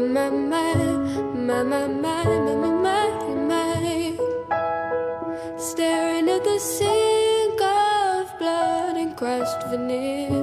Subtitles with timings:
[0.00, 0.74] my, my,
[1.34, 3.08] my, my, my, my, my,
[3.48, 4.16] my,
[5.58, 10.39] Staring at the sink of blood and crushed veneer.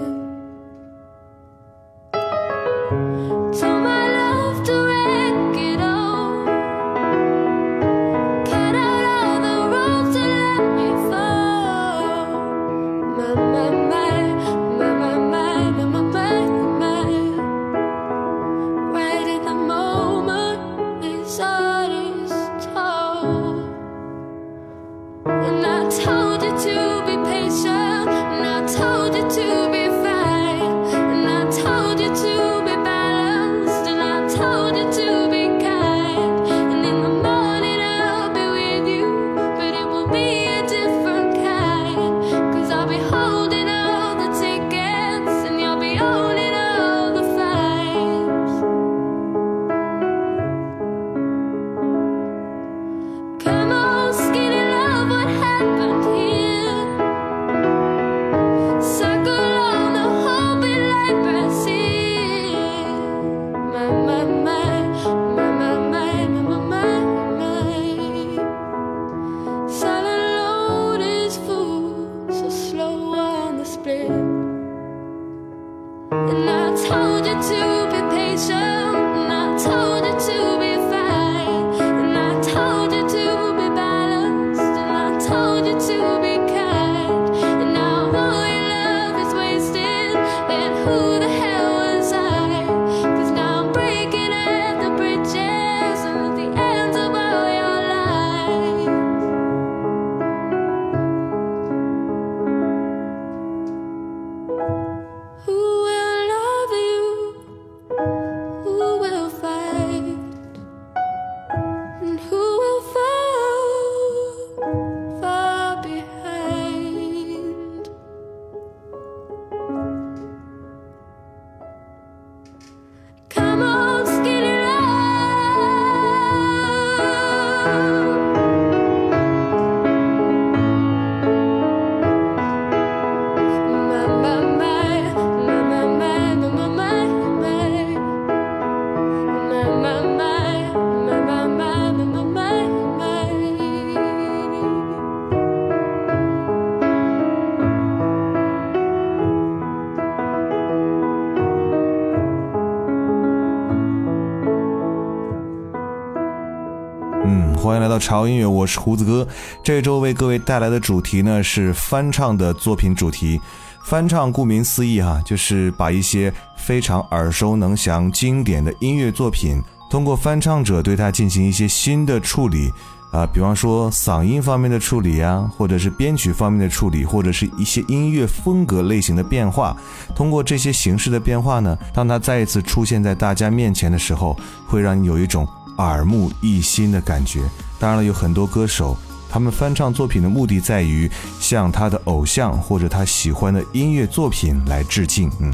[158.08, 159.28] 潮音乐，我是胡子哥。
[159.62, 163.38] 这周为各位带来的主题呢是翻唱的作品主题。
[163.84, 172.72] 翻唱顾名思义哈，就是把一些非常耳熟能详、经典的音乐作品，通过翻唱者对它进行一些新的处理
[173.12, 179.76] 啊，比方说嗓音方面的处理呀，或者是编曲方面的处理，或者是一些音乐风格类型的变化。
[180.16, 184.34] 通过这些形式的变化呢，当它再一次出现在大家面前的时候，
[184.66, 185.46] 会让你有一种。
[185.80, 187.40] 耳目一新的感觉。
[187.80, 188.98] 当然了，有很多歌手，
[189.30, 191.10] 他们翻唱作品的目的在于
[191.40, 195.30] 向他的偶像或者他喜欢的音乐作品来致敬。
[195.40, 195.54] 嗯，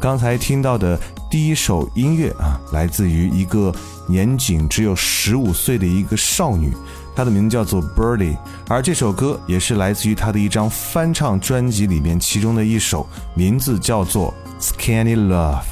[0.00, 0.98] 刚才听到的
[1.30, 3.72] 第一首音乐啊，来自于一个
[4.08, 6.72] 年仅只有十五岁的一个少女，
[7.14, 8.36] 她的名字叫做 Birdy，
[8.68, 14.34] 而这首歌也是来自于她的一张翻唱专辑里面其中的一首，名字叫做
[14.64, 15.62] 《Scanny Love》。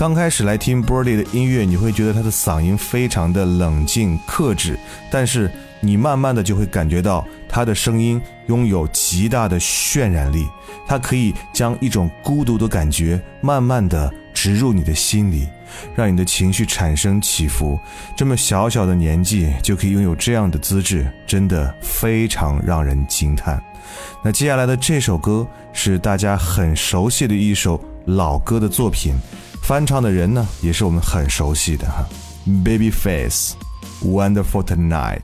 [0.00, 4.78] 刚开始来听 Birdy 的音乐，你会觉得他的嗓音非常的冷静克制，
[5.10, 10.48] 但是你慢慢的就会感觉到他的声音拥有极大的渲染力，
[10.86, 15.46] 他可以将一种孤独的感觉慢慢的植入你的心里，
[15.94, 17.78] 让你的情绪产生起伏。
[18.16, 23.62] 这么小小的年纪就可以拥有这样的资质，真的非常让人惊叹。
[24.24, 29.14] 那接下来的这首歌是大家很熟悉的一首老歌的作品。
[29.62, 32.04] 翻唱的人呢，也是我们很熟悉的哈
[32.64, 35.20] ，Babyface，Wonderful Tonight。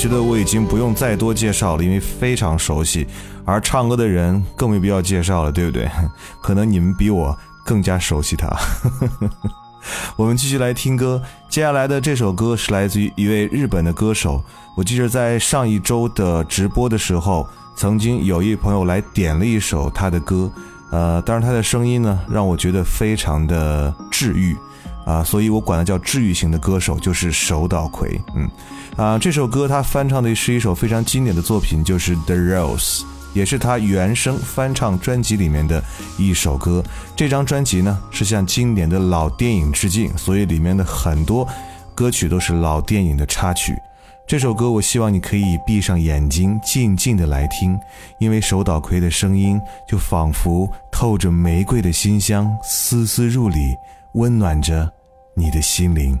[0.00, 3.06] 觉得我已经不用再多介绍了，因为非常熟悉，
[3.44, 5.86] 而唱歌的人更没必要介绍了，对不对？
[6.40, 8.48] 可能你们比我更加熟悉他。
[10.16, 14.42] 我们继续来听歌，接下来的这首歌是来自于一位日本的歌手。
[14.74, 20.50] 我记得在上一周的直播的时候，曾经有一朋友来点了一首他的歌，
[20.90, 24.56] 呃，当然他的声音呢让我觉得非常的治愈，
[25.04, 28.48] 啊，所以我管他叫治愈型的歌手，就是手岛葵，嗯。
[29.00, 33.00] 啊，这首歌他翻唱的是一首非常经典的作品，就是《The Rose》，
[33.32, 35.82] 也是他原声翻唱专辑里面的
[36.18, 36.84] 一首歌。
[37.16, 41.48] 这张专辑呢是向经典的老电影致敬，所以里面的很多
[41.94, 43.74] 歌曲都是老电影的插曲。
[44.26, 47.78] 这首歌，我希望你可以闭上眼睛，静静的来听，
[48.18, 53.74] 因为手岛葵的声音就仿佛透着玫瑰的馨香，丝丝入里，
[54.12, 54.92] 温暖着
[55.34, 56.20] 你的心灵。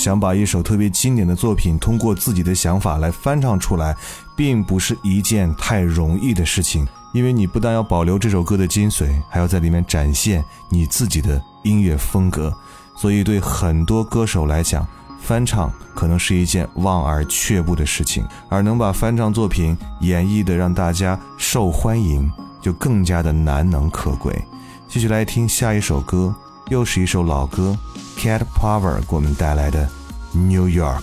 [0.00, 3.94] 想把一首特别经典的作品通过自己的想法来翻唱出来，
[4.34, 12.50] 并不是一件太容易的事情，因为你不但要保留这首歌的精髓，还要在里面展现你自己的音乐风格。
[12.96, 14.86] 所以对很多歌手来讲，
[15.20, 22.30] 翻唱可能是一件望而却步的事情，而能把翻唱作品演绎的让大家受欢迎，
[22.62, 24.34] 就更加的难能可贵。
[24.88, 26.34] 继续来听下一首歌，
[26.68, 27.76] 又是一首老歌
[28.16, 29.88] ，Cat Power 给我们带来的
[30.38, 31.00] 《New York》。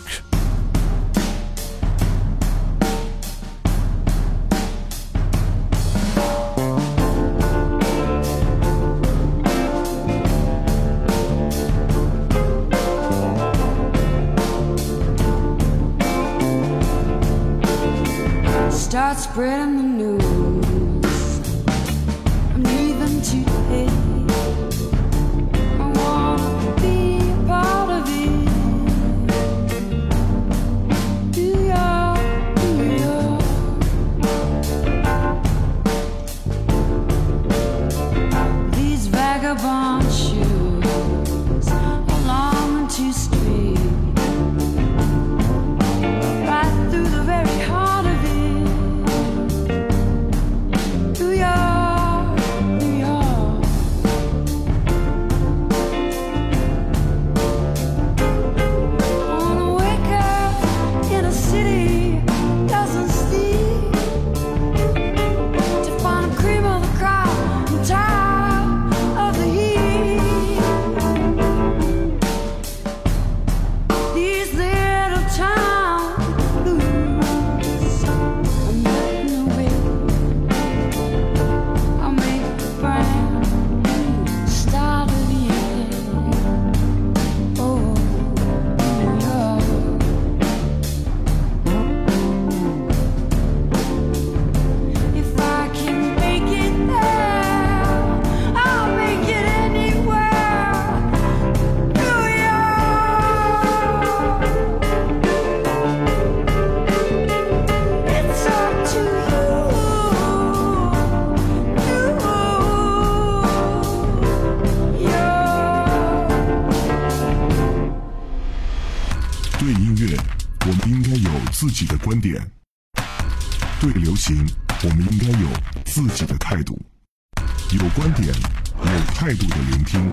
[127.72, 130.10] 有观点有态度的聆听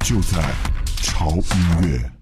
[0.00, 0.42] 就在
[1.02, 2.17] 潮音乐。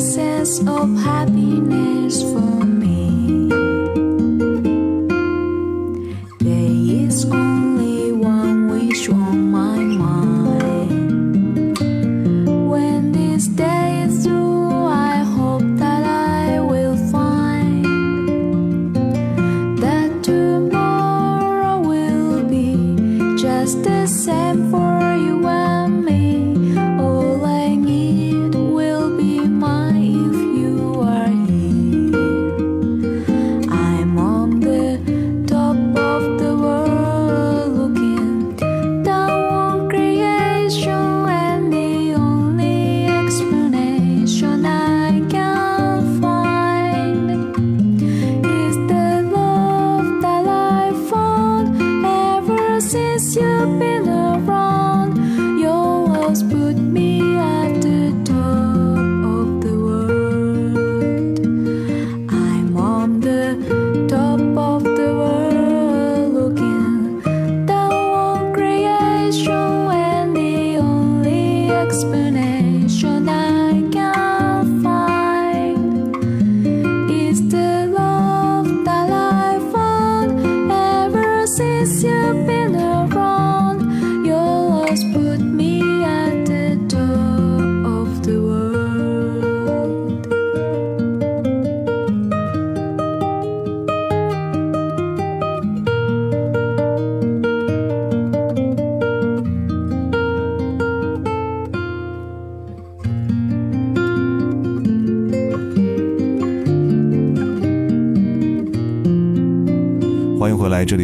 [0.00, 2.73] sense of happiness for me.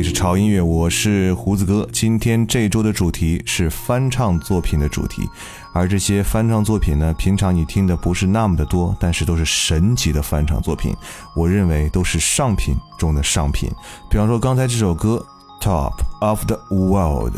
[0.02, 1.88] 是潮音乐，我是胡子哥。
[1.92, 5.28] 今天这周的主题是翻唱作品的主题，
[5.72, 10.94] 而这些翻唱作品呢，平常你听的不是那么的多，但是都是神级的翻唱作品，
[11.34, 13.68] 我认为都是上品中的上品。
[14.08, 15.24] 比方说刚才这首歌
[15.64, 17.36] 《Top of the World》，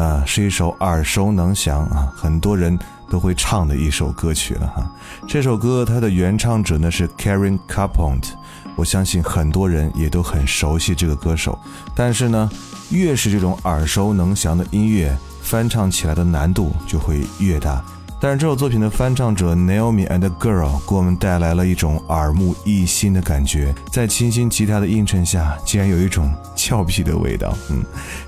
[0.00, 2.78] 啊，是一首耳熟能详啊，很多人
[3.10, 4.90] 都会唱的一首歌曲了哈。
[5.28, 8.32] 这首歌它的原唱者呢是 Karen Carpent。
[8.76, 11.58] 我相信很多人也都很熟悉这个歌手。
[11.94, 12.50] 但是呢，
[12.90, 17.82] 越是这种耳熟能详的音乐，翻唱起来的难度就会越大。
[18.20, 27.52] 但是这首作品的翻唱者 Naomi and Girl 给我们带来了一种耳目一新的感觉，在清新吉他的映衬下，竟然有一种俏皮的味道。
[27.68, 27.82] 嗯，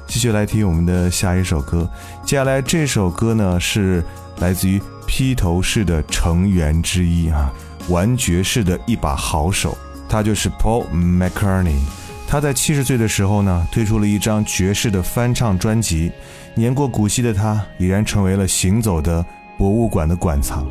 [0.08, 1.88] 继续来听我们的下一首歌。
[2.24, 4.04] 接下来这首歌呢是
[4.38, 7.52] 来自于披头士的成员之一啊，
[7.88, 9.78] 玩爵士的一把好手
[10.14, 11.80] 他就是 Paul McCartney。
[12.28, 16.12] 他在七十岁的时候呢，推出了一张爵士的翻唱专辑。
[16.54, 19.26] 年过古稀的他，已然成为了行走的。
[19.56, 20.66] 博物馆的馆藏，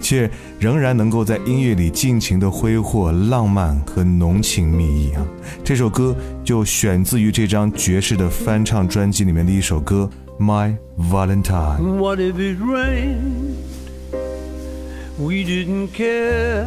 [0.00, 5.26] 却仍然能够在音乐里尽情的挥霍浪漫和浓情蜜意啊！
[5.64, 10.08] 这首歌就选自于这张爵士的翻唱专辑里面的一首歌
[10.44, 11.80] 《My Valentine》。
[11.96, 13.56] What if it rained?
[15.18, 16.66] We didn't care.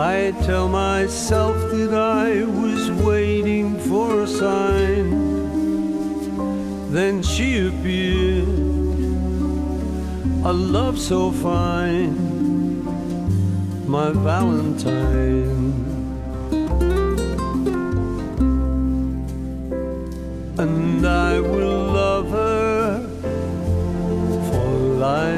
[0.00, 5.10] I tell myself that I was waiting for a sign.
[6.92, 8.46] Then she appeared,
[10.44, 12.14] a love so fine,
[13.88, 15.74] my Valentine.
[20.58, 23.02] And I will love her
[24.48, 25.37] for life.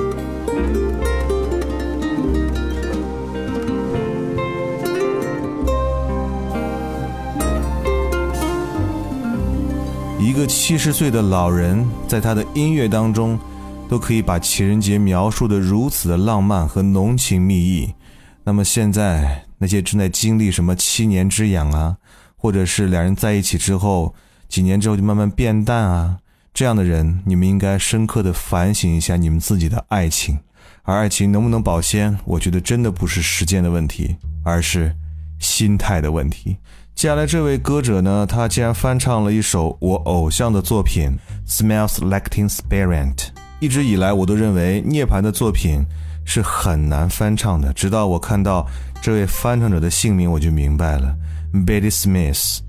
[10.31, 13.37] 一个七十岁的老人，在他的音乐当中，
[13.89, 17.93] 都可以把情人节描述的如此的浪漫和浓情蜜意。
[18.45, 21.97] 那么现在那些正在经历什么七年之痒啊，
[22.37, 24.15] 或者是两人在一起之后
[24.47, 26.19] 几年之后就慢慢变淡啊，
[26.53, 30.39] 这样的人，你们应该深刻的反省一下你们自己的爱情。
[30.83, 34.15] 而爱情能不能保鲜，我觉得真的不是时间的问题，
[34.45, 34.95] 而是
[35.39, 36.55] 心态的问题。
[36.93, 41.17] 接下来这位歌者呢，他竟然翻唱了一首我偶像的作品
[41.49, 43.15] 《Smells Like Teen Spirit》。
[43.59, 45.83] 一直以来，我都认为涅槃的作品
[46.25, 48.67] 是很难翻唱的，直到我看到
[49.01, 51.15] 这位翻唱者的姓名，我就明白了
[51.65, 52.59] ，Betty Smith，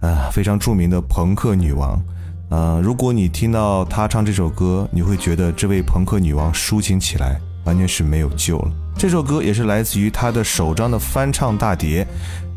[0.00, 2.02] 啊，非常著名的朋克女王。
[2.48, 8.72] 呃，如果你听到她唱这首歌，你会觉得这位朋克女王抒情起来完全是没有救了。
[8.96, 12.06] 这首歌也是来自于她的首张的翻唱大碟。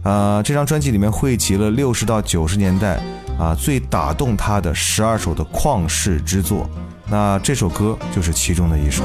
[0.03, 2.99] 呃，这张专辑里面汇集了六十到九十年代
[3.37, 6.69] 啊最打动他的十二首的旷世之作，
[7.07, 9.03] 那这首歌就是其中的一首。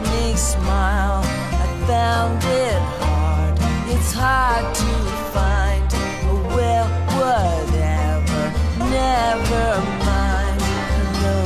[0.00, 1.22] Makes me smile.
[1.24, 3.58] I found it hard,
[3.88, 4.84] it's hard to
[5.32, 5.84] find.
[6.28, 6.86] Oh, well,
[7.18, 10.60] whatever, never mind.
[10.92, 11.38] Hello,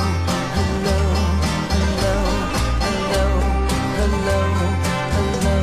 [0.57, 1.01] hello,
[1.73, 2.17] hello,
[3.99, 4.41] hello, hello,
[5.17, 5.59] hello,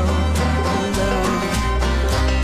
[0.74, 1.12] hello.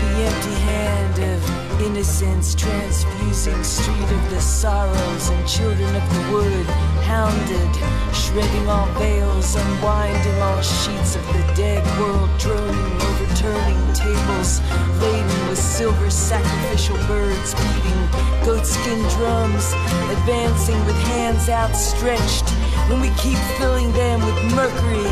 [0.02, 6.66] The empty hand of innocence transfusing street of the sorrows and children of the wood
[7.06, 7.70] hounded
[8.12, 14.60] shredding all veils unwinding all sheets of the dead world droning overturning tables
[15.00, 18.02] laden with silver sacrificial birds beating
[18.42, 19.70] goatskin drums
[20.10, 22.48] advancing with hands outstretched.
[22.90, 25.10] When we keep filling them with mercury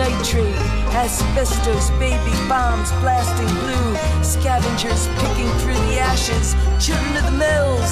[0.00, 0.56] nitrate
[0.96, 3.90] asbestos baby bombs blasting blue
[4.24, 6.54] scavengers picking through the ashes
[6.84, 7.83] children of the mills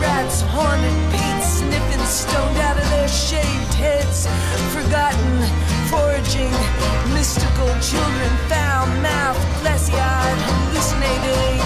[0.00, 4.26] rats haunted paint sniffing stoned out of their shaved heads.
[4.74, 5.32] Forgotten
[5.90, 6.52] foraging
[7.14, 11.59] mystical children foul mouthed glassy eyed hallucinating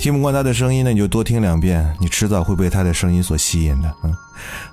[0.00, 3.94] 听不惯他的声音呢，你就多听两遍，你迟早会被他的声音所吸引的。
[4.02, 4.10] 嗯，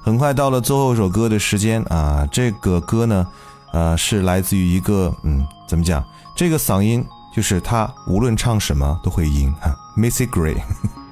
[0.02, 3.28] 很快到了最后一首歌的时间啊，这个歌呢，
[3.74, 6.02] 呃，是来自于一个嗯，怎么讲？
[6.34, 7.04] 这个嗓音
[7.36, 10.56] 就是他无论唱什么都会赢啊，Missy Gray，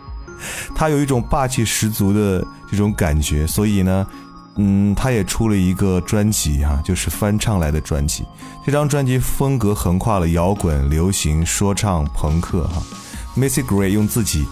[0.73, 4.07] 他有一种霸气十足的这种感觉，所以呢，
[4.55, 8.23] 嗯，他也出了一个专辑哈，就是翻唱来的专辑。
[8.65, 12.81] 这张专辑风格横跨了摇滚、流行、说唱、朋克哈。
[13.35, 14.45] Missy Gray 用自己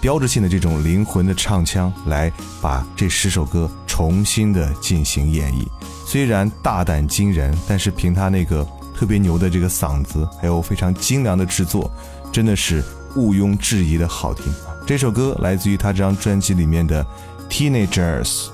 [0.00, 5.66] 标志性的这种灵魂的唱腔来把这十首歌重新的进行演绎，
[6.06, 8.66] 虽然大胆惊人，但是凭他那个
[8.96, 11.92] 特别牛的这个嗓子，还有非常精良的制作，
[12.32, 12.82] 真的是
[13.14, 14.50] 毋庸置疑的好听。
[14.86, 17.06] 这首歌来自于他这张专辑里面的
[17.50, 18.46] Teenagers，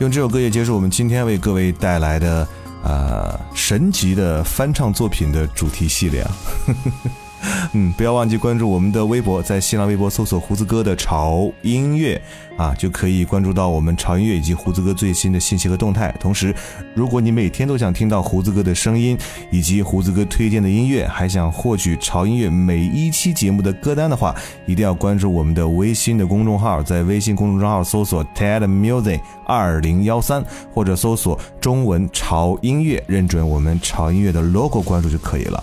[0.00, 2.48] 用这首歌也结束我们今天为各位带来的
[2.82, 6.36] 呃神级的翻唱作品的主题系列啊。
[6.66, 7.10] 呵 呵
[7.72, 12.20] 嗯，不要忘记关注我们的微博，在新浪微博搜索“胡子哥的潮音乐”
[12.58, 16.14] 啊，就可以关注到我们潮音乐以及胡子哥最新的信息和动态。
[16.20, 16.54] 同时，
[16.94, 19.16] 如果你每天都想听到胡子哥的声音
[19.50, 24.34] 以及胡子哥推荐的音乐，还想获取潮音乐每一期节目的歌单的话，
[24.66, 35.62] 一定要关注我们的微信的公众号，在微信公众账号搜索 “TED Music 二零幺三”或者搜索中文潮音乐，认准我们潮音乐的 logo 关注就可以了。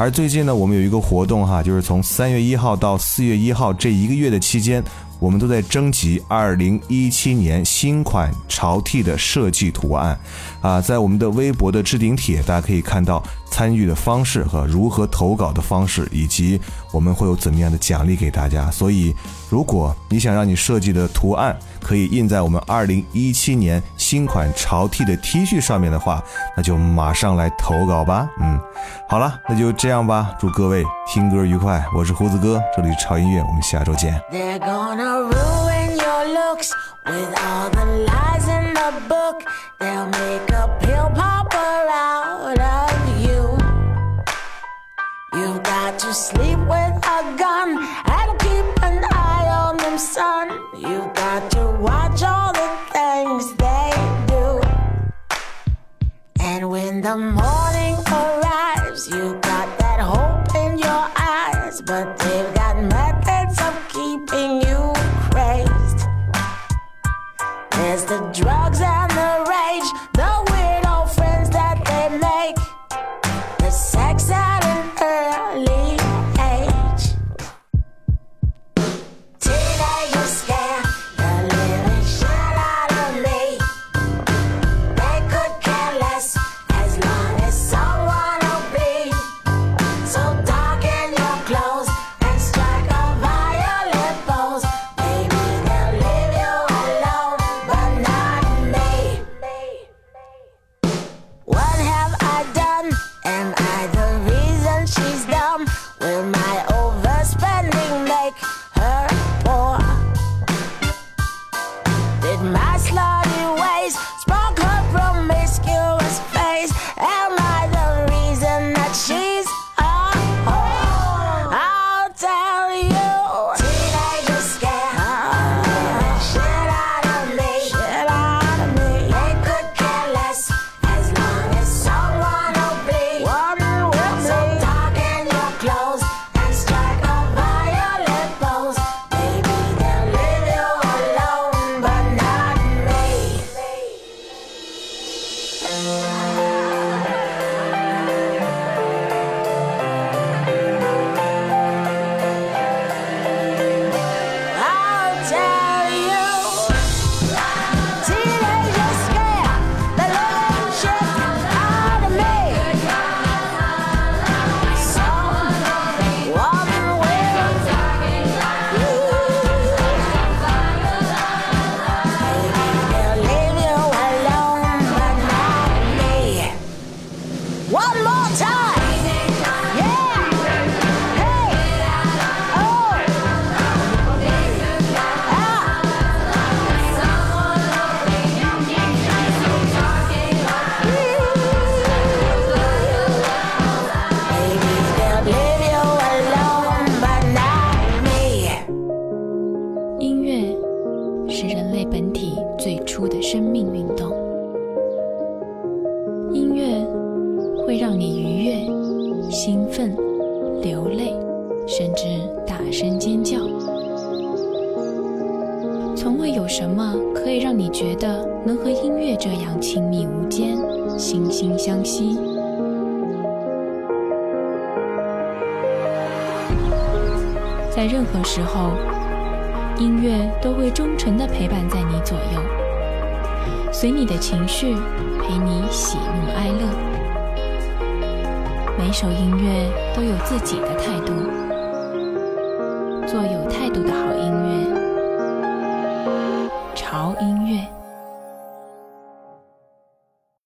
[0.00, 4.80] 而最近呢，我们有一个活动哈，就是从三月一号到四月一号这一个月的期间，
[5.18, 10.16] 我们都在征集二零一七年新款潮 T 的设计图案。
[10.60, 16.60] 啊，在我们的微博的置顶帖，大家可以看到参与的方式和如何投稿的方式，以及
[16.92, 18.70] 我们会有怎么样的奖励给大家。
[18.70, 19.14] 所以，
[19.50, 26.22] 如果你想让你设计的图案可以印在我们二零一七年新款潮 T 的 T 恤上面的话，
[26.56, 28.28] 那就马上来投稿吧。
[28.40, 28.58] 嗯，
[29.08, 30.34] 好了，那就这样吧。
[30.38, 34.20] 祝各位听歌愉快，我是胡子哥，这里是潮音乐，我们下周见。
[34.30, 36.70] They're gonna ruin your looks
[37.04, 39.42] with all the lies in the book.
[39.78, 42.87] They'll make a pill popper out of
[46.08, 50.48] to sleep with a gun and keep an eye on them, son.
[50.74, 53.92] You got to watch all the things they
[54.26, 54.58] do.
[56.40, 57.14] And when the